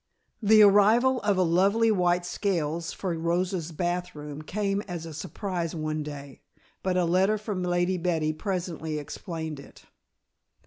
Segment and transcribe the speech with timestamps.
[0.41, 5.75] The arrival of a lovely white scales for Rosa's bath room came as a surprise
[5.75, 6.41] one day,
[6.81, 9.83] but a letter from Lady Betty presently explained it.